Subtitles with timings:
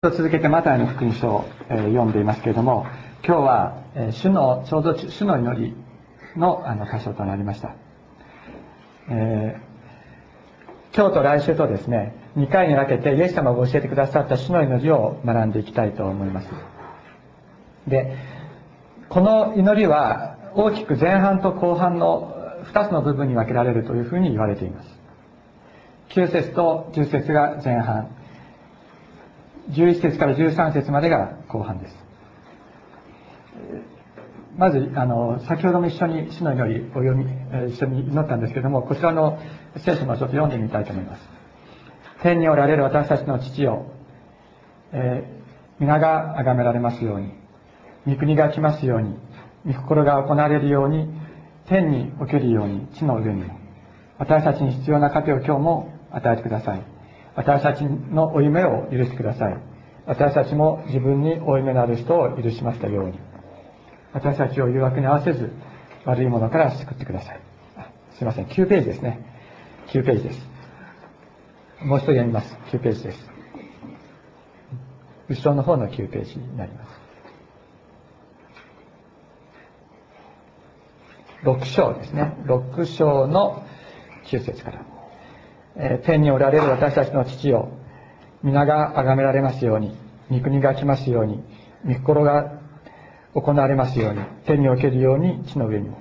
[0.00, 2.86] と続けてマタイの福音書を、え読んでいますけれども
[3.26, 5.76] 今日は、え主のちょうど主の祈り
[6.36, 7.74] のあの箇所となりました、
[9.10, 16.48] えー今日と来週とですね2回に分けてイエス様が教えてくださった主の祈りを学んでいきたいと思います。
[17.88, 18.16] で
[19.08, 24.88] この祈りは大きく前半と後半の2つの部分に分けられるというふうに言われています。
[26.10, 28.14] 9節と10節が前半。
[29.70, 31.94] 11節から13節までが後半です。
[34.56, 37.24] まずあの先ほども一緒に主の祈りを読み
[37.72, 39.38] 一緒に祈ったんですけどもこちらの
[39.84, 41.22] 聖書もちょっと読んでみたいと思います。
[42.22, 43.86] 天におられる私たちの父よ、
[44.92, 45.38] えー
[45.80, 47.32] 皆が崇められますように
[48.06, 49.16] 御国が来ますように
[49.64, 51.08] 御心が行われるように
[51.68, 53.54] 天におけるように地の上にも
[54.18, 56.97] 私たちに必要な糧を今日も与えてください。
[57.38, 59.56] 私たちの負い目を許してください。
[60.06, 63.20] 私たちも自分に負い目のある人を許しましたように。
[64.12, 65.52] 私たちを誘惑に合わせず
[66.04, 67.40] 悪いものから救ってください。
[68.16, 68.46] すいません。
[68.46, 69.20] 9ページですね。
[69.86, 70.48] 9ページです。
[71.80, 72.58] もう一度読みます。
[72.72, 73.30] 9ページです。
[75.28, 77.00] 後ろの方の9ページになります。
[81.44, 82.36] 6章ですね。
[82.46, 83.64] 6章の
[84.24, 84.84] 9節から、
[85.80, 87.68] え天におられる私たちの父よ。
[88.42, 89.96] 皆が崇められますように。
[90.28, 91.40] 御国が来ますように。
[91.86, 92.60] 御心が
[93.34, 94.20] 行われますように。
[94.44, 95.88] 天におけるように地の上に。
[95.88, 96.00] も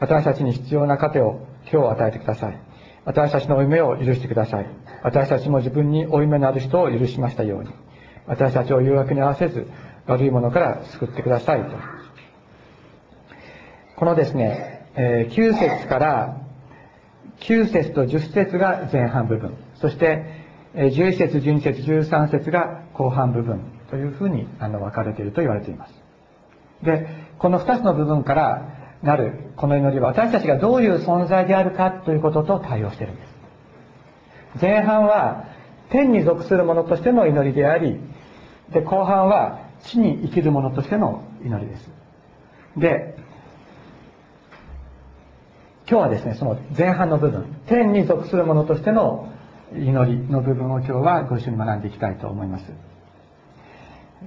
[0.00, 2.58] 私たちに必要な糧を今日与えてください。
[3.04, 4.66] 私たちの負い目を許してください。
[5.02, 7.70] 私たちも自分に負い目のある人を許しましたように。
[8.26, 9.66] 私たちを誘惑に合わせず
[10.06, 11.76] 悪いものから救ってくださいと。
[13.96, 16.45] このですね、え9節から
[17.40, 25.94] 9節と10節が前半部分そして11節12節13節が後半部分というふうにあの分かれていると言われています。
[26.82, 33.36] でこの2つの部分からなるこの祈りは私たちがどういう存在であるかということと対応しているんです。
[34.60, 35.44] 前半は
[35.90, 37.98] 天に属する者としての祈りであり
[38.70, 41.90] で後半は地に生きる者としての祈りです。
[42.76, 43.15] で
[45.88, 49.32] 今日はですねその前半の部分天に属する者としての
[49.72, 52.64] 祈りの部分を今日はご一緒に学んでいきたいと思います。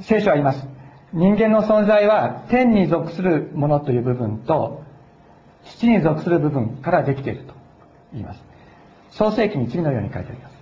[0.02, 0.66] 聖書は言います。
[1.12, 4.84] 人間の存在は天に属するものという部分と
[5.66, 7.54] 土に属する部分からできていると
[8.14, 8.42] 言います。
[9.12, 10.56] 創世記に次のように書いてあります。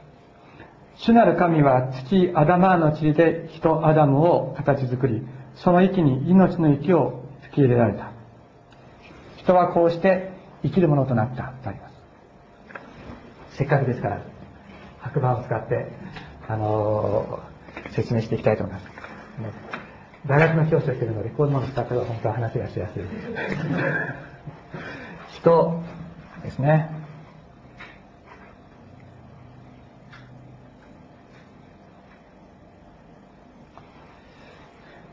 [0.96, 5.22] 主なる神は土アダマーの塵で人アダムを形作り
[5.56, 8.12] その息に命の息を吹き入れられた。
[9.38, 10.37] 人はこうして
[10.68, 11.54] 生きるものとなった。
[11.64, 13.58] とあります。
[13.58, 14.22] せっかくですから
[15.02, 15.92] 白板を使って、
[16.48, 17.58] あのー
[17.92, 18.92] 説明していきたいと思います、ね。
[20.26, 23.04] 大学の教師をしているのでこういうものを使ったら本当は話がしやすい。
[25.38, 25.84] 人
[26.44, 26.92] ですね。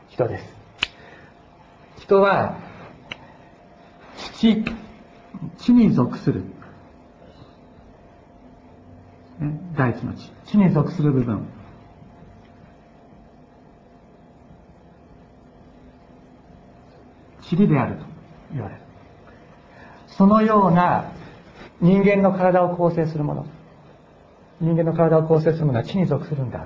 [0.09, 0.55] 人です。
[1.97, 2.57] 人は
[4.35, 4.63] 地
[5.57, 6.41] 地に属する。
[9.39, 10.31] ね大地の地。
[10.45, 11.47] 地に属する部分。
[17.51, 18.05] 塵であると
[18.53, 18.81] 言われる。
[20.07, 21.11] そのような
[21.81, 23.45] 人間の体を構成するもの。
[24.61, 26.65] 人間の体を構成するものは地に属するんだ。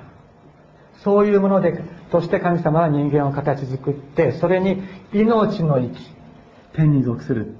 [1.03, 1.81] そういうもので
[2.12, 5.97] として神様は人間を形作ってそれに命の息
[6.75, 7.56] 天に属する。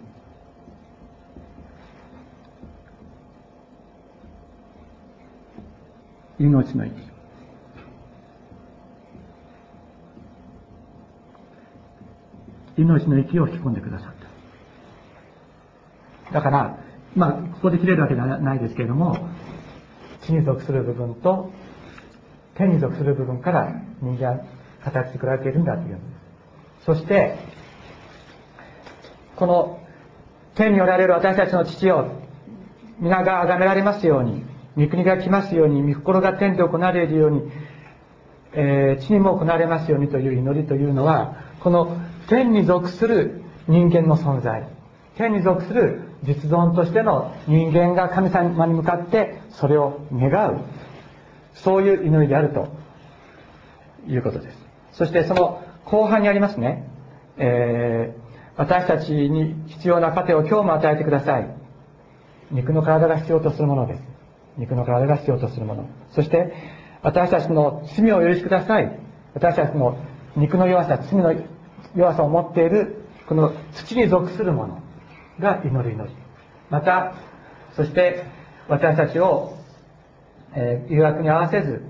[6.40, 6.94] 命の息
[12.78, 14.14] 命の息を吹き込んでくださっ
[16.28, 16.34] た。
[16.34, 16.78] だから
[17.16, 19.28] まあここで切れるわけではないですけれども
[20.22, 21.52] 地に属する部分と
[22.56, 24.40] 天に属する部分から人間は
[24.84, 26.00] 形作られているんだという。
[26.86, 27.38] そして
[29.36, 29.80] この
[30.56, 32.12] 天におられる私たちの父よ
[33.00, 34.44] 皆が崇められますように
[34.80, 37.52] 御国が来ますように御心が天で行われるように、
[38.54, 41.98] えー地にも行われますようにという祈りというのはこの
[42.28, 44.68] 天に属する人間の存在
[45.16, 50.62] 天に属する実存としての人間が神様に向かってそれを願う
[51.54, 52.70] そういう祈りであると
[54.08, 54.58] いうことです。
[54.94, 56.88] そしてその後半にありますね、
[57.38, 58.30] えー
[58.60, 61.50] 私たちに必要な糧を今日も与えてください。
[62.52, 64.09] 肉の体が必要とするものです。
[64.58, 66.54] 肉の体が必要とするものそして
[67.02, 69.00] 私たちの罪を許しください。
[69.34, 69.98] 私たちの
[70.36, 71.34] 肉の弱さ、罪の
[71.96, 74.82] 弱さを持っている、この土に属するもの
[75.40, 76.16] が祈る祈り。
[76.70, 77.14] また、
[77.76, 78.26] そして
[78.68, 79.58] 私たちを、
[80.54, 81.82] えー、誘惑に合わせず、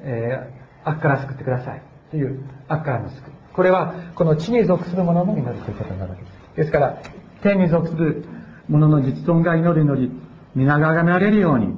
[0.00, 1.82] えー、悪から救ってください。
[2.10, 3.32] という悪からの救い。
[3.52, 6.56] これは、この地に属するものの祈りということになるわけです。
[6.56, 7.02] ですから、
[7.42, 8.24] 天に属する
[8.68, 10.12] ものの実存が祈る祈り、
[10.54, 11.74] 皆が崇められるように、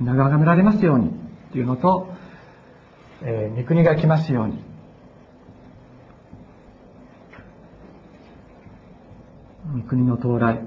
[0.00, 1.12] 皆が崇められますように。
[1.52, 2.08] というのと、
[3.22, 4.58] えー、御国が来ますように。
[9.82, 10.60] 御国の到来。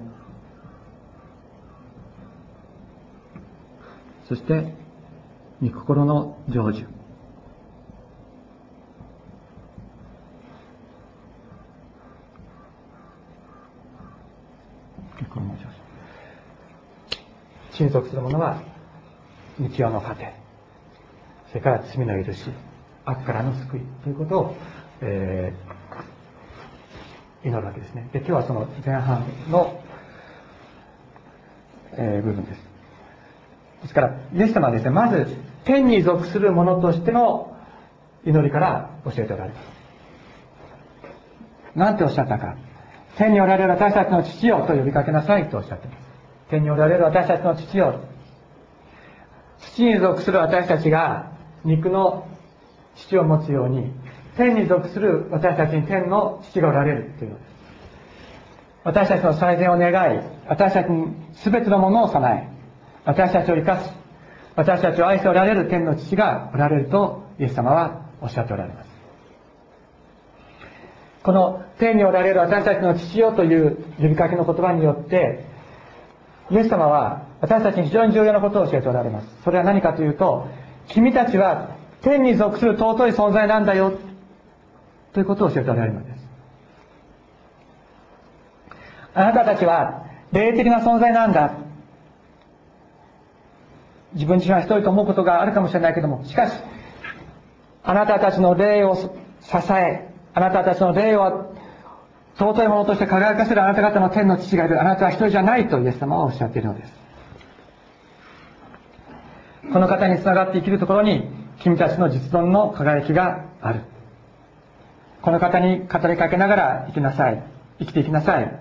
[4.30, 4.74] そして
[5.62, 6.88] 御心の成就。
[17.74, 18.62] 親族する者は
[19.60, 20.34] 道夫の糧
[21.48, 22.52] それから罪の許し。
[23.06, 24.56] 悪からの救いということを、
[25.02, 28.08] えー、祈るわけですね。
[28.14, 29.82] で今日はその前半の、
[31.94, 32.62] えー、部分です。
[33.82, 35.36] ですからイエス様はですねまず
[35.66, 37.56] 天に属する者としての
[38.26, 39.82] 祈りから教えておられます。
[41.76, 42.56] 何ておっしゃったか。
[43.18, 46.02] 天におられる私たちの父よと呼びかけなさいとおっしゃっています。
[46.50, 48.02] 天におられる私たちの父よ。
[49.60, 51.32] 土に属する私たちが
[51.64, 52.28] 肉の
[52.96, 53.92] 父を持つように
[54.36, 57.40] 天に属する私たちに天の父がおられるというの。
[57.40, 57.52] です
[58.84, 61.14] 私たちの最善を願い私たちに
[61.44, 62.50] 全てのものを備え
[63.06, 64.01] 私たちを生かす
[64.62, 68.90] 私たちを愛しておられる天の父がおられるとイエス様はおっしゃっておられます
[71.24, 75.46] この天におられる私たちの父よという呼びかけの言葉によって
[76.52, 79.28] イエス様は私たちに非常に重要なことを教えておられます。
[79.44, 80.48] それは何かというと、
[80.88, 83.98] 君たちは天に属する尊い存在なんだよ、
[85.14, 86.28] ということを教えておられるのです。
[89.14, 91.54] あなたたちは霊的な存在なんだ。
[94.14, 96.54] 自分自身は一人と思うことがあるかもしれないけども、しかし、
[97.84, 99.10] あなたたちの霊を支
[99.74, 101.54] え、あなたたちの霊を
[102.38, 104.82] 尊いものとして輝かせるあなた方の天の父がいる。
[104.82, 106.94] あなたは一人じゃないとイエス様はおっしゃっているのです。
[109.72, 111.30] この方につながって生きるところに、
[111.60, 113.82] 君たちの実存の輝きがある。
[115.22, 117.44] この方に語りかけながら生きなさい。
[117.80, 118.60] 生きていきなさい。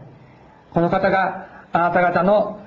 [0.73, 2.61] この方があなた方の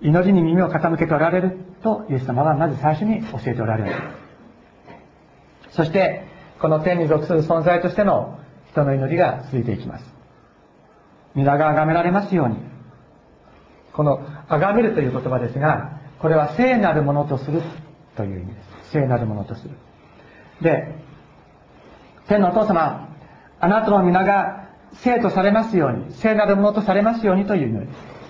[0.00, 3.92] 祈りに耳を傾けておられると、イエス様はまず最初に教えておられる。
[5.70, 6.24] そして、
[6.60, 8.38] この天に属する存在としての
[8.70, 10.04] 人の祈りが続いていきます。
[11.34, 12.56] 皆が崇められますように。
[13.92, 17.62] この、崇めるという言葉ですが、これは聖なるものとする
[18.16, 18.90] という意味です。
[18.92, 19.70] 聖なるものとする。
[20.60, 20.94] で、
[22.28, 23.08] 天のお父様、
[23.58, 28.20] あなたの皆が聖とされますように、聖なるものとされますようにという祈りです。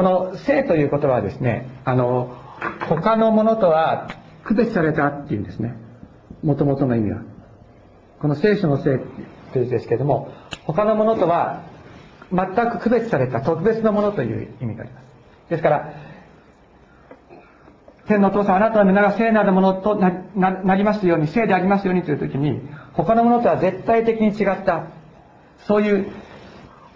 [0.00, 2.34] この聖という言葉はですね、あの、
[2.88, 4.08] 他のものとは
[4.44, 5.74] 区別されたっていうんですね。
[6.42, 7.20] もともとの意味は。
[8.18, 8.98] この聖書の聖
[9.52, 10.32] という字ですけれども、
[10.64, 11.64] 他のものとは
[12.32, 15.50] 全く区別された特別なものという意味があります。
[15.50, 15.92] ですから、
[18.08, 22.58] 天のお父さん、あなたの皆が聖なるものとなりますように、聖でありますようにという時に、
[22.94, 24.86] 他のものとは絶対的に違った、
[25.66, 26.10] そういう、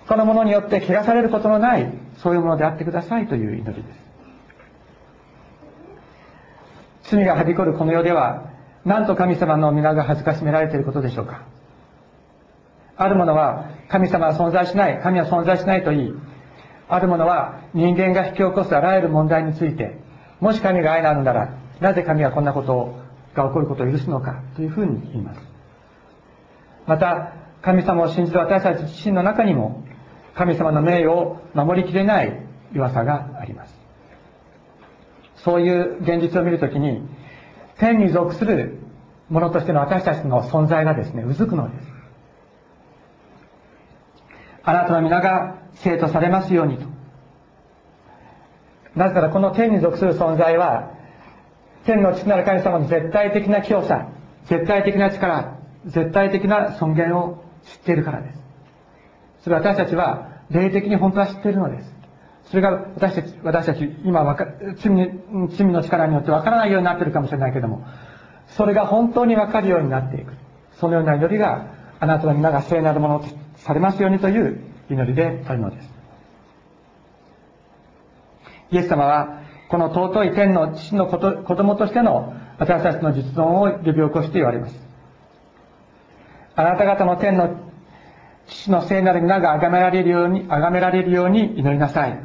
[0.06, 3.94] 他のものによって汚されることのない、そういうものであってくださいという祈りで
[7.02, 7.10] す。
[7.10, 8.50] 罪がはびこるこの世では、
[8.84, 11.42] なんと神様の皆が恥ずかしめられていることでしょうか。
[12.96, 16.14] ある者は神様は存在しない、神は存在しないと言い、
[16.88, 19.98] ある者は人間が引き起こすあらゆる問題について、
[20.40, 22.94] もし神が愛なのなら、なぜ神はこんなこと
[23.34, 25.40] が起こることを許すのかというふうに言います。
[26.86, 29.82] また、神様を信じる私たち自身の中にも、
[30.34, 32.40] 神様の名誉を守りきれない
[32.72, 33.74] 弱さがあります。
[35.36, 37.06] そういう現実を見るときに、
[37.78, 38.78] 天に属する
[39.28, 41.86] ものとしての私たちの存在がですね、うずくのです。
[44.64, 46.86] あなたの皆が生徒されますようにと。
[48.96, 50.90] なぜならこの天に属する存在は、
[51.84, 54.08] 天の父なる神様の絶対的な清さ、
[54.46, 58.43] 絶対的な力、絶対的な尊厳を知っているからです。
[59.44, 61.94] それは私たちは霊的に本当は知っているのです。
[62.46, 64.24] それが私たち、私たち、今
[64.76, 65.10] 罪
[65.50, 67.86] 罪の力によってわからないようになっているかもしれないけども、
[68.48, 70.32] それが本当にわかるようになっていく。
[70.80, 71.66] そのような祈りが
[72.00, 75.94] あなたの皆が聖なるものとされますようにという祈りであるのです。
[78.70, 84.74] イエス様はこの尊い天の父の子供としての私たちの実存を呼び起こして言われます。
[86.56, 87.73] あなた方の天の
[88.46, 92.20] 父の聖なる皆が崇められるように崇められるように祈りなさい。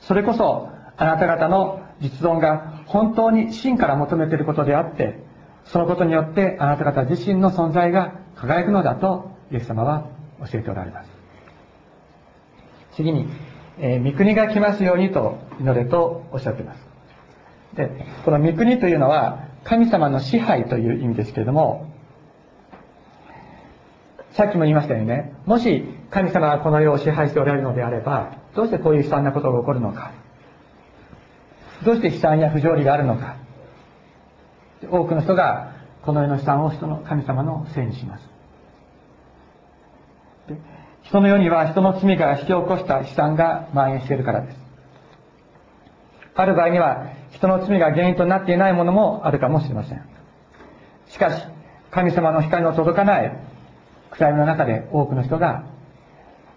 [0.00, 5.22] それこそあなた方の実存が本当に真から求めていることであって
[5.64, 10.08] そのことによってあなた方自身の存在が輝くのだとイエス様は
[10.50, 11.10] 教えておられます。
[12.92, 13.28] 次に、
[13.78, 16.86] えー、御国が来ますようにと祈れとおっしゃっています。
[17.74, 17.90] で
[18.24, 21.92] この御国というのは神様の支配という意味ですけれども
[24.38, 25.34] さっきも言いましたよね。
[25.46, 30.12] もし神様がこの世を支配しておられるのであればどうしてこういう悲惨なことが起こるのか。
[31.84, 33.34] どうして悲惨や不条理があるのか。
[34.88, 38.30] 多くの人がこの世の悲惨を人の神様のせいにします。
[41.02, 44.56] 人の世には人の罪から引き起こした悲惨が蔓延しているからです。
[46.36, 50.08] ある場合には人の罪が原因となっていないものもあるかもしれません。
[51.08, 51.44] しかし
[51.90, 53.47] 神様の光の届かない
[54.10, 55.64] 暗闇の中で多くの人が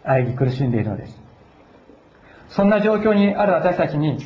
[0.04, 1.22] 喘ぎ苦しんでいるのです。
[2.50, 4.18] そんな状況にある私たちに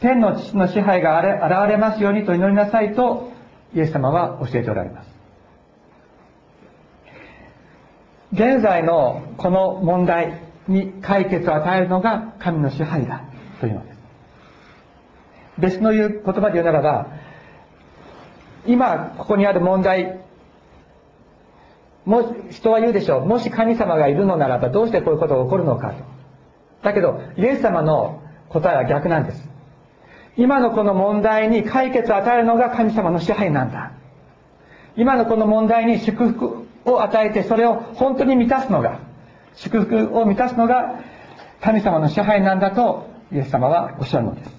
[0.00, 3.30] 天の父の支配が現れますようにと祈りなさいと
[3.74, 5.10] イエス様は教えておられます。
[8.32, 13.24] 現在のこの問題に解決を与えるのが神の支配だ
[13.60, 13.98] というのです。
[15.58, 17.08] 別の言う言葉で言うならば
[18.66, 20.20] 今ここにある問題
[22.04, 23.26] もし人は言うでしょう。
[23.26, 25.90] もし神様がいるのならばどうしてこういうことが起こるのか。
[25.90, 25.94] と
[26.82, 29.48] だけどイエス様の答えは逆なんです。
[30.36, 33.92] 今のこの問題に解決を与えるのが神様の支配なんだ。
[34.96, 39.00] 今のこの問題に祝福を与えてそれを本当に満たすのが
[39.54, 41.00] 祝福を満たすのが
[41.60, 44.56] 神様の支配なんだとイエス様はおっしゃるのです。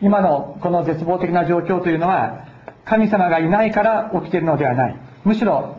[0.00, 2.46] 今のこの絶望的な状況というのは
[2.84, 5.07] 神様がいないから起きているのではない。
[5.28, 5.76] むしろ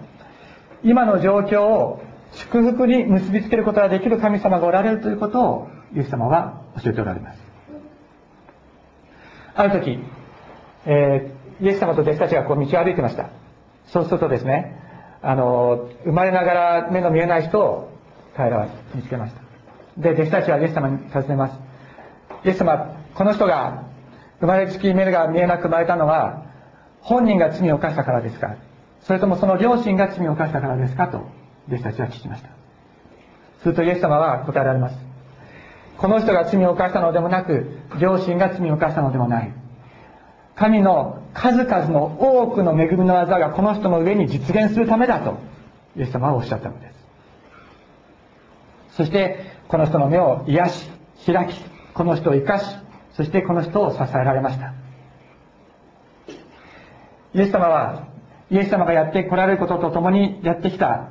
[0.84, 2.03] 今の状況を
[2.34, 7.39] 祝福に結びつけることができる神様がおられるということをイエス様は教えておられます。
[9.56, 10.00] ある時、
[10.86, 13.32] えー、イエス様と弟子たちがこう道を歩いてました。
[13.88, 14.79] そうするとですね
[15.24, 17.89] あの生まれながら目の見えない人を
[18.38, 19.41] 彼らは見つけました。
[19.98, 21.60] で弟子たちはイエス様に尋ねます。
[22.46, 23.86] イエス様この人が
[24.41, 26.46] 生まれつき目が見えなく生まれたのは
[27.01, 28.56] 本人が罪を犯したからですか？
[29.10, 31.08] それともその両親が罪を犯したからですか？
[31.08, 31.25] と
[31.68, 32.50] 弟子たちは聞きました。
[33.63, 34.98] するとイエス様は答えられます。
[35.98, 39.51] この人が罪を犯したのでもなく両親が罪を犯したのでもない。
[40.56, 45.39] 神の数々の多くの恵みの技がこの人の上に実現するためだと
[45.98, 46.92] イエス様はおっしゃったので
[48.92, 48.96] す。
[48.96, 49.39] そして
[49.70, 50.88] この人の目を癒し
[51.25, 51.60] 開き
[51.96, 52.75] この人を生かし
[53.13, 54.75] そしてこの人を支えられました。
[57.34, 58.08] イエス様は
[58.51, 61.10] イエス様がやってこられることとともにやってきた。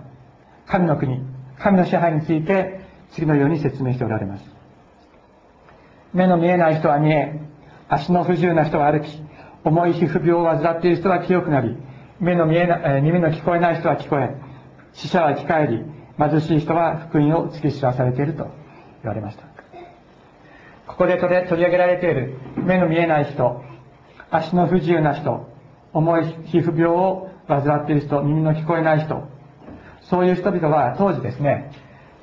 [0.66, 1.21] 神の国
[1.59, 2.80] 神の支配について
[3.12, 4.45] 次のように説明しておられます。
[6.12, 7.40] 目の見えない人は見え
[7.88, 9.23] 足の不自由な人は歩き
[9.64, 11.76] 重い皮膚病を患っている人は清くなり
[12.21, 14.37] 目の見えな、耳の聞こえない人は聞こえ
[14.92, 15.85] 死者は生き返り
[16.18, 18.45] 貧しい人は福音を突き知らされていると
[19.02, 19.45] 言われました。
[20.87, 21.30] ここで取
[21.61, 23.62] り上げられている目の見えない人
[24.30, 25.49] 足の不自由な人
[25.92, 29.26] 重い皮膚病を患っている人耳の聞こえない人。
[30.02, 31.71] そういう人々は当時ですね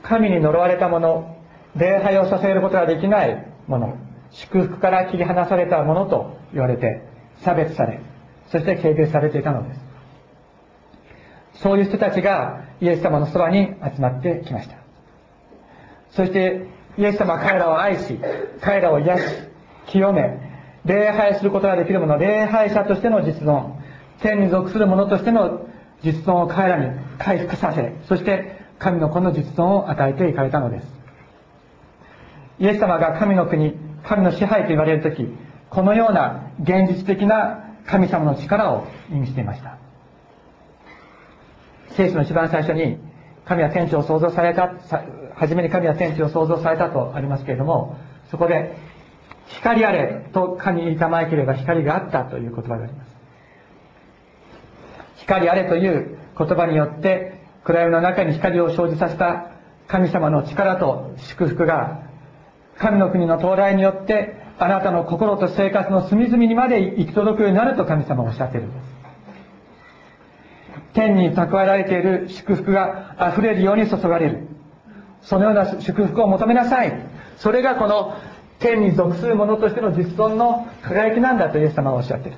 [0.02, 1.36] 神に呪われた者
[1.76, 3.98] 礼拝をさせることができないもの
[4.32, 7.04] 祝福から切り離されたものと言われて
[7.44, 8.00] 差別され
[8.52, 9.82] そして軽蔑されていたのです。
[11.62, 14.76] そういう人たちがイエス様のそばに集まってきました。
[16.12, 16.68] そして
[16.98, 18.20] イエス様は彼らを愛し
[18.62, 19.24] 彼らを癒し
[19.88, 20.40] 清め
[20.86, 23.85] 礼拝することができるもの礼拝者としての実存。
[24.22, 25.68] 天に属する者としての
[26.04, 30.88] 実存を彼らに回復させそして神の子の実存を与えていかれたのです。
[32.60, 35.28] イエス様が神の国神の支配と言われる時
[35.70, 39.78] このような現実的な神様の力を意味していました。
[41.92, 42.98] 聖書の一番最初に
[43.46, 44.74] 神は天地を創造された
[45.36, 47.98] 初めに神は天地を創造されたとありますけれども
[48.32, 48.76] そこで
[49.48, 53.15] 光あれと神にたまえければ光があったという言葉があります。
[55.26, 59.52] 光あれという言葉によって暗闇の中に光を生じさせた
[59.88, 62.04] 神様の力と祝福が
[62.78, 68.96] 神の国の到来によってあなたの心と生活の隅々にまで行き届くようになると神様はおっしゃっているんです。
[70.94, 74.48] 天に蓄えられている祝福が溢れるように注がれる。
[75.22, 76.94] そのような祝福を求めなさい。
[77.38, 78.16] それがこの
[78.60, 82.38] 天に属する者としての実存の輝きなんだとイエス様はおっしゃっている。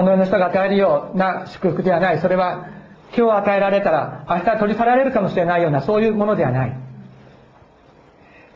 [0.00, 2.20] この世の人が与えるような祝福ではない。
[2.20, 2.68] それは
[3.14, 6.74] 今日与えられたら明日取り去られるかもしれないようなそういうものではない。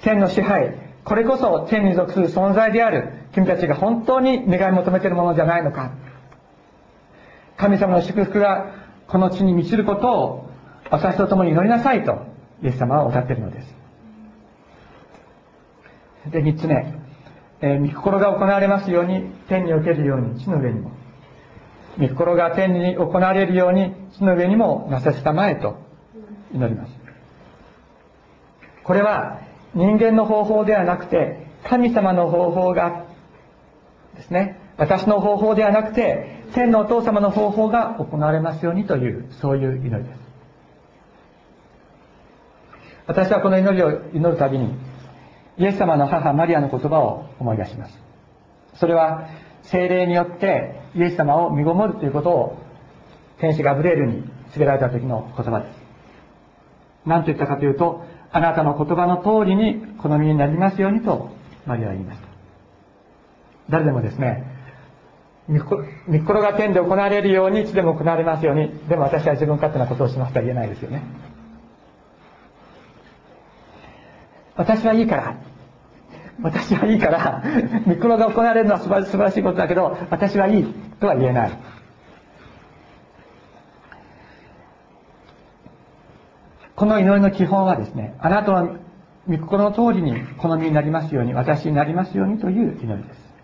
[0.01, 0.75] 天の支配
[1.05, 3.13] これこそ天に属する存在である。
[3.35, 5.93] 君たちが本当に願い求めているものじゃないのか。
[7.59, 8.73] 神様の祝福が
[9.07, 10.51] この地に満ちることを
[10.91, 12.23] 私と共に祈りなさいと
[12.63, 13.75] イエス様はおっしゃっているのです。
[16.31, 16.95] で3つ目、
[17.61, 21.04] えー、御心が行われますように天におけるように地の上にも。
[21.99, 25.79] 御心が天に行われるように地の上にもなさせたまえと
[26.53, 26.93] 祈ります。
[28.83, 29.41] これは
[29.75, 33.07] 人間の方法ではなくて神様の方法が
[34.17, 40.25] ですね私の方法ではなくて天のお父様の方法が行われますようにというそういう祈りです。
[43.07, 44.75] 私はこの祈りを祈るたびに
[45.59, 47.99] イエス様の母マリアの言葉を思い出します。
[48.75, 49.29] それは
[49.65, 52.59] 精霊によってイエス様を身ごもるということを
[53.39, 55.85] 天使ガブレールに告げられた時の言葉です。
[57.07, 61.31] 何と言ったかというとあなたの言葉の通りに好みになりますようにと
[61.67, 62.27] マリアは言いました。
[63.71, 64.45] 誰でもですね
[65.49, 71.03] 御心が天で行われるように地でも行われますようにでも私は自分勝手なことをしますとは言えないですよね。
[74.57, 75.37] 私はいいから。
[76.43, 77.43] 私はいいから
[77.87, 81.53] 御心が行われるのは素晴らしいことだけど私はいいとは言えない。
[86.77, 88.77] この祈りの基本はですねあなたの
[89.29, 93.35] 御心の通りに好みになりますように私になりますようにという祈りです。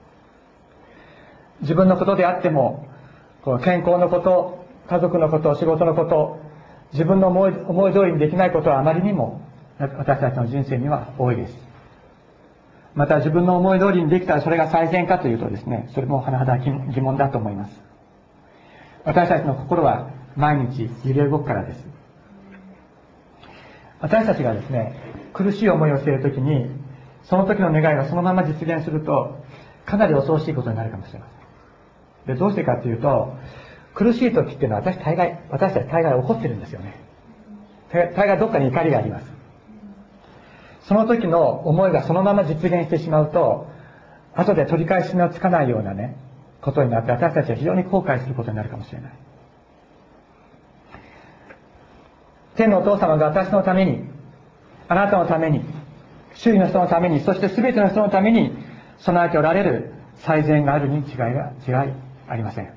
[1.62, 2.86] 自分のことであっても
[3.62, 6.40] 健康のこと家族のこと仕事のこと
[6.92, 9.40] 自分の思い思い通りにできないことはあまりにも
[9.78, 11.69] 私たちの人生には多いです。
[12.94, 17.80] また自分の思い通りにできたらそれが最善かというとですねそれも甚だ疑問だと思います。
[19.04, 21.86] 私たちの心は毎日揺れ動くからです。
[24.00, 24.94] 私たちがですね
[25.32, 26.70] 苦しい思いをしている時に
[27.24, 29.38] その時の願いがそのまま実現すると
[29.86, 31.26] かなり恐ろしいことになるかもしれま
[32.26, 32.34] せん。
[32.34, 33.36] でどうしてかというと
[33.94, 36.94] 苦しい時っていうのは私大概私たち大概怒ってるんですよね。
[37.92, 39.29] 大概どっかに怒りがあります。
[40.82, 43.66] その時の思いがそのまま実現してしまうと
[44.34, 46.16] 後で取り返しのつかないようなね
[46.62, 49.12] ことになって私たちは非常に後悔することになるかもしれない。
[52.56, 54.04] 天のお父様が私のために
[54.88, 55.64] あなたのために
[56.34, 58.52] 周囲の人のためにそして全ての人のために
[58.98, 61.92] 備えておられる最善があるに違いが違い
[62.28, 62.72] ありません。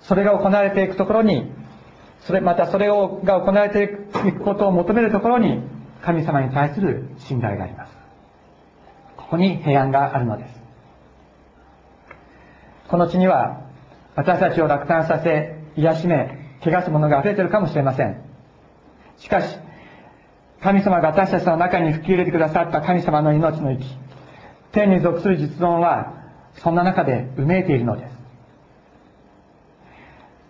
[0.00, 1.50] それが行われていくところに
[2.20, 3.82] それまたそれをが行われて
[4.28, 5.62] いくことを求めるところに
[6.02, 7.92] 神様に対する信頼があります。
[9.16, 10.60] ここに平安があるのです。
[12.88, 13.60] この地には
[14.16, 18.22] 私たちを落胆させ癒しめ汚すものが溢れているかもしれません。
[19.18, 19.56] しかし
[20.60, 23.86] 神様が私たちの中に吹き入れてくださった神様の命の息
[24.72, 26.14] 天に属する実存は
[26.54, 28.20] そんな中でうめいているのです。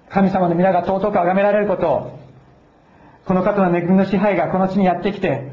[0.09, 2.20] 神様の皆が尊く崇められることを
[3.31, 5.53] この方の恵みの支配がこの地にやってきて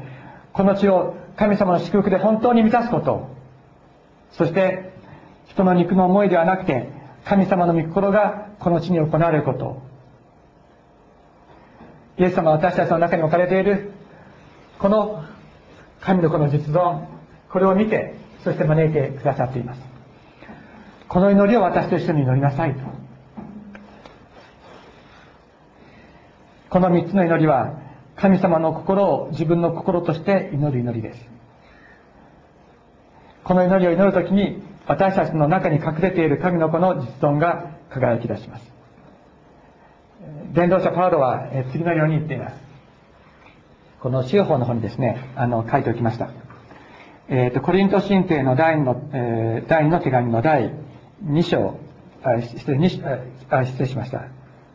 [0.52, 3.28] この地を神様の祝福で本当に満たすこと。
[4.32, 4.90] そして
[5.46, 6.88] 人の肉の思いではなくて
[7.24, 9.80] 神様の御心がこの地に行われること。
[12.18, 13.92] イエス様は私たちの中に置かれている
[14.80, 15.22] この
[16.00, 17.06] 神の子の実存
[17.48, 19.80] これを見てそして招いてくださっています。
[21.06, 22.80] この祈りを私と一緒に祈りなさいと。
[26.70, 27.80] この3つの祈りは
[28.16, 31.20] 神様の心を自分の心として祈る祈りです。
[33.44, 38.72] この祈りを祈るときに私たちの中に隠れている神の子の実存が輝き出します。
[40.52, 42.56] 伝道者パウロは次のように言っています。
[44.00, 46.30] この司法の方にですねあの書いておきました。
[47.28, 50.72] えーと、コリント神帝の第2の,、えー、第2の手紙の第
[51.24, 51.78] 2章
[52.22, 52.78] あ失礼
[53.50, 54.24] あ失礼しました。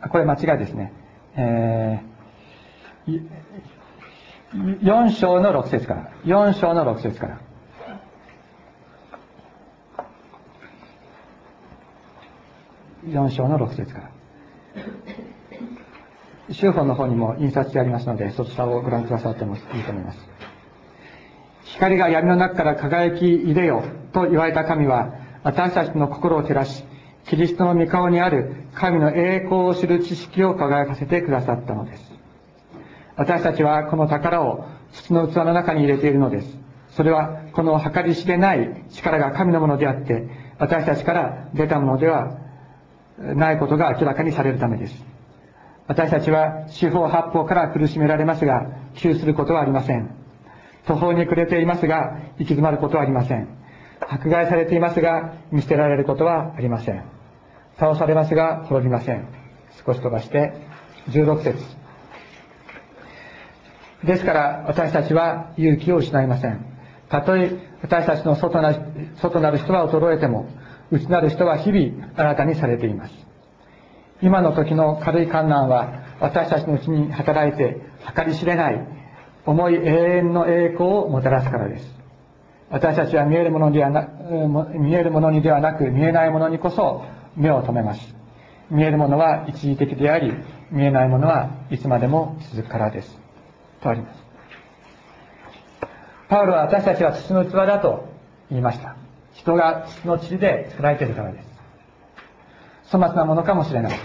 [0.09, 0.93] これ間違いですね、
[1.35, 3.29] えー、
[4.55, 6.11] 4章の6節から。
[6.25, 7.39] 4章の6節から。
[13.05, 14.11] 4章の6節から。
[16.51, 20.19] 修法の方にも印刷してありますのでそちらをご覧くださってもいいと思います。
[21.65, 26.85] 光が闇の中から輝き入れよと言われた神は、私たちの心を照らし、
[27.27, 32.11] キリストの御顔にある神の栄光を知る知識を輝かせてくださったのです。
[33.15, 36.57] 私たちはこの宝を土の器の中に入れているのです。
[36.91, 40.27] それはこの計り知れない力が神のものであって、
[40.59, 42.37] 私たちから出たものでは
[43.17, 45.03] ないことが明らかにされるためです。
[45.87, 50.09] 私たちは四方八方から苦しめられますが、窮することはありません。
[50.85, 53.47] 途方に暮れていますが、行き詰まることはありません。
[54.07, 57.12] 迫害されていますが、見捨てられることはありません。
[57.83, 59.27] 倒されますが、滅びません。
[59.85, 60.53] 少し飛ばして、
[61.09, 61.61] 16節
[64.05, 66.65] ですから、私たちは勇気を失いません。
[67.09, 68.73] たとえ私たちの外な
[69.17, 70.47] 外なる人は衰えても、
[70.91, 73.13] 内なる人は日々新たにされています。
[74.21, 77.81] 今の時の軽い観難は、私たちのうちに働いて、
[78.15, 78.87] 計り知れない
[79.45, 81.93] 重い永遠の栄光をもたらすからです。
[82.69, 84.07] 私たちは見えるものではな、
[84.73, 87.03] 見えるものにではなく、見えないものにこそ
[87.35, 88.15] 目を留めます。
[88.69, 90.33] 見えるものは一時的であり、
[90.71, 93.17] 見えないものはいつまでも続くからです。
[93.81, 94.23] とあります。
[96.29, 98.09] パウロは私たちは土の器だと
[98.49, 98.95] 言いました。
[99.33, 101.47] 人が土の塵で作られているからです。
[102.91, 103.99] 粗末なものかもしれない。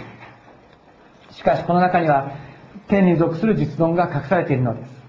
[1.31, 2.31] しかしこの中には
[2.87, 4.99] 天に属する実存が隠されているのです。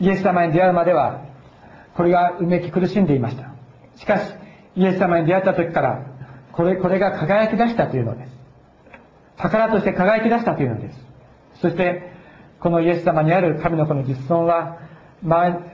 [0.00, 1.24] イエス様に出会うまでは、
[1.94, 3.52] これがうめき苦しんでいました。
[3.96, 4.34] しかし、
[4.74, 6.06] イエス様に出会った時から、
[6.52, 8.32] これ、これが輝き出したというのです。
[9.36, 11.06] 宝として輝き出したというのです。
[11.60, 12.12] そして、
[12.60, 14.78] このイエス様にある神の子の実存は、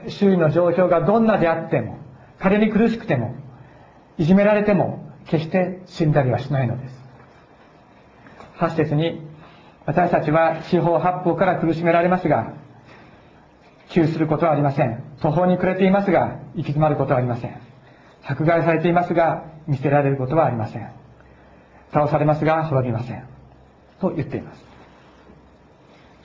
[0.07, 1.97] 周囲の状況がどんなであっても、
[2.39, 3.35] 仮に苦しくても、
[4.17, 6.99] いじめられても、決して死んだりはしないのです。
[8.57, 9.21] 8節に、
[9.85, 12.53] 私たちは四方八方から苦しめられますが、
[13.89, 15.03] 窮することはありません。
[15.21, 17.55] 途方に暮れていますが、行き詰まることはありません。
[18.23, 20.91] 迫害されていますが、見捨てられることはありません。
[21.93, 23.23] 倒されますが、滅びません。
[24.01, 24.63] と言っています。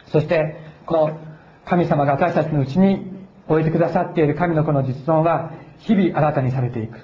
[0.07, 1.19] そして、この
[1.65, 3.13] 神様が私たちのうちに
[3.49, 6.99] 置いてくださっている神の子の実存は、日々新たにされていく。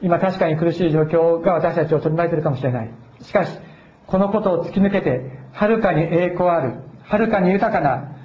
[0.00, 2.90] 今確かに苦しい状況が私たちを取り巻いているかもしれない。
[3.22, 3.58] しかし、
[4.06, 8.16] このことを突き抜けて、はるかに栄光ある、はるかに豊かな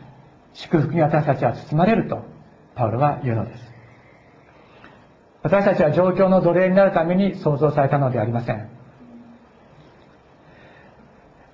[0.53, 2.23] 祝福に私たちは包まれると、
[2.75, 3.66] パウロは言うのです。
[5.47, 8.69] 私たちは状況の奴隷になるために創造されたのではありません。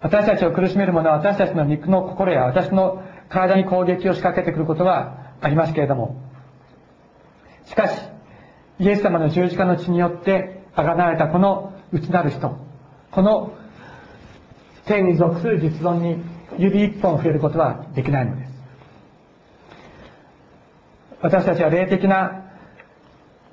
[0.02, 6.20] 私たちを苦しめるものは私たちの肉の心や私の体に攻撃を仕掛けてくることはありますけれども、
[7.68, 8.02] しかし、
[8.80, 12.58] イエス様の十字架の血によって贖がれたこの内なる人、
[13.12, 13.54] この
[14.86, 16.18] 天に属する実存に
[16.58, 18.52] 指一本触れることはできないのです。
[21.22, 22.43] 私たちは霊的な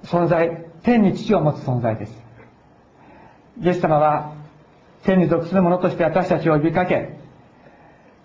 [0.04, 2.24] 存在、天に父を持つ存在です。
[3.60, 4.32] イエス様は
[5.02, 7.18] 天に属する者として私たちを呼びかけ、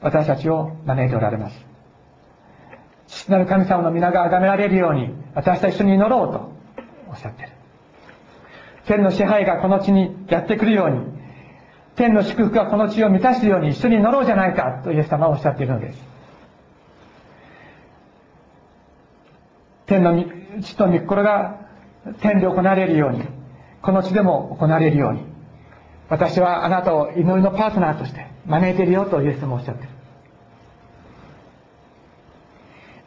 [0.02, 1.66] 私たちを招いておられます。
[3.08, 6.52] 父なる神様の皆が崇められるように、私と一緒に祈ろうと
[7.10, 7.52] おっしゃっている。
[8.88, 11.16] 天の支配がこの地にやってくるように、
[11.96, 16.04] 天の祝福がこの地を満たすように一緒に祈ろうじゃないかとイエス様はおっしゃっているのです。
[19.86, 20.24] 天の
[20.62, 21.65] 地と御心が
[22.22, 23.24] 天で行われるように、
[23.82, 25.26] この地でも行われるように、
[26.10, 29.90] 私はあなたを祈りのパートナーとして招いているよとイエス様おっしゃっている。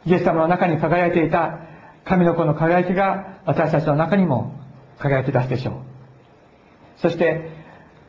[0.05, 1.59] イエス様の中に輝いていた
[2.05, 4.53] 神の子の輝きが私たちの中にも
[4.97, 5.73] 輝き出すでしょう。
[6.97, 7.51] そして、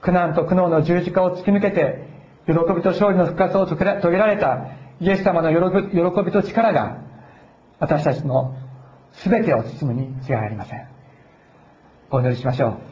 [0.01, 2.09] 苦難と苦悩の十字架を突き抜けて、
[2.47, 4.67] 喜びと勝利の復活を遂げられた
[5.01, 6.99] イエス様の喜びと力が、
[7.79, 8.57] 私たちの
[9.13, 10.89] 全てを包むに違いありません。
[12.11, 12.91] お祈りしましょう。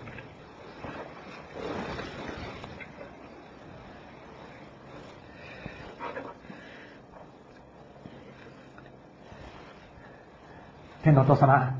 [11.02, 11.74] 天のお父様、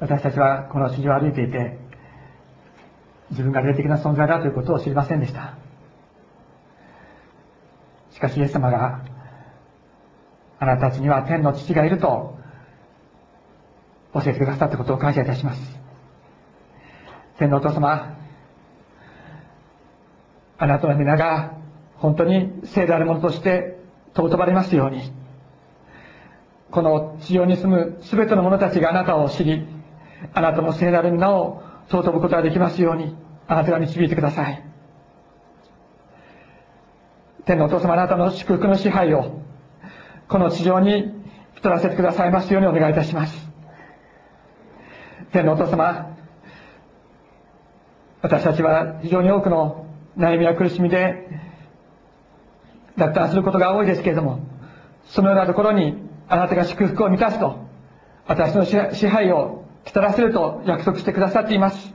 [0.00, 1.78] 私たちはこの地上を歩いていて、
[3.30, 5.56] 自分が霊的な存在だということを知りませんでした。
[8.10, 9.04] しかしイエス様が、
[10.66, 12.36] あなたたちには天の父がいると
[14.14, 15.78] 教えてくださったことを感謝いたします。
[17.38, 18.18] 天のお父様、
[20.58, 21.52] あなたの皆が
[21.98, 23.78] 本当に聖であるものとして
[24.16, 25.12] 尊ばれますように、
[26.72, 29.64] この地上に住む全ての者たちがあなたを知り、
[30.34, 34.64] あなたの聖なる皆を尊ぶことができますように、あなたが導いてください。
[37.44, 39.45] 天のお父様あなたの祝福の支配を
[40.28, 41.12] この地上に
[41.62, 43.48] 来らせてくださいますようにお願いいたします。
[45.32, 46.16] 天のお父様
[48.22, 49.86] 私たちは非常に多くの
[50.16, 51.28] 悩みや苦しみで
[52.96, 54.40] 落胆することが多いですけれども
[55.06, 55.96] そのようなところに
[56.28, 57.58] あなたが祝福を満たすと
[58.26, 61.94] 私の支配を来たらせると約束してくださっています。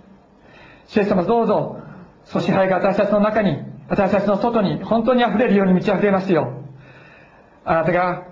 [0.87, 1.81] 主イエス様どうぞ
[2.25, 3.57] その支配が私たちの中に
[3.89, 6.60] 私たちの外に本当に溢れるように満ち溢れますよう
[7.63, 8.27] あなたが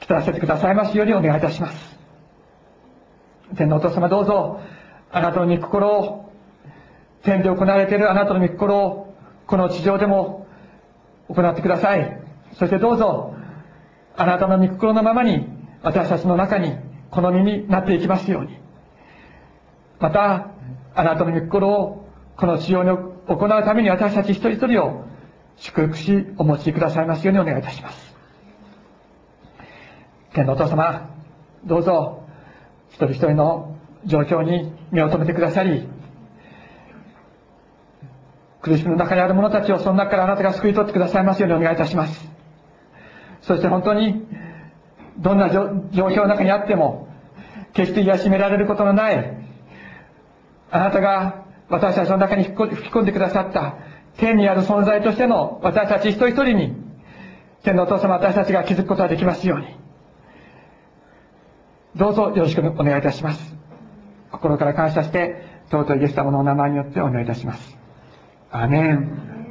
[0.00, 1.98] 来たらせてくださいますようにお願いいたします。
[3.56, 4.60] 天のお父様どうぞ
[5.10, 6.32] あなたの御心を
[7.22, 9.14] 天で行われているあなたの御心を
[9.46, 10.46] この地上でも
[11.28, 12.22] 行ってください。
[12.54, 13.34] そしてどうぞ
[14.16, 15.48] あなたの御心のままに
[15.82, 16.76] 私たちの中に
[17.10, 18.58] 好みになっていきますように。
[19.98, 20.50] また
[20.94, 25.04] あなたの御心をこの地上に行うために私たち一人一人を
[25.56, 28.16] 祝福しお持ちくださいますようにお願いいたします。
[30.32, 31.10] 天のお父様
[31.64, 32.22] どうぞ
[32.90, 35.88] 一人一人の状況に目を留めてくださり
[38.60, 42.28] 苦しみの中にある者たちをその中からあなたが救い取ってくださいますようにお願いいたします。
[43.42, 44.26] そして本当に
[45.18, 45.62] どんな状
[46.08, 47.08] 況の中にあっても
[47.72, 49.36] 決して癒しめられることのない
[50.70, 53.76] あなたが私たちの中に吹き込んでくださった
[54.18, 56.74] 天にある存在としての私たち一人一人に
[57.62, 59.66] 天のお父様私たちが気づくことができますように。
[61.96, 63.56] どうぞよろしくお願いいたします。
[64.30, 67.76] 心から感謝して尊いイエス様のお名前によってお願いいたします。
[68.50, 69.45] アメン。